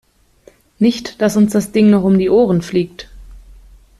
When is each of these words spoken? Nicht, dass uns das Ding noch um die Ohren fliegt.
Nicht, 0.79 1.21
dass 1.21 1.37
uns 1.37 1.53
das 1.53 1.73
Ding 1.73 1.91
noch 1.91 2.01
um 2.03 2.17
die 2.17 2.31
Ohren 2.31 2.63
fliegt. 2.63 3.07